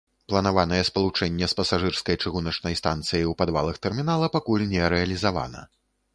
[0.31, 5.61] Планаванае спалучэнне з пасажырскай чыгуначнай станцыяй у падвалах тэрмінала пакуль не рэалізавана.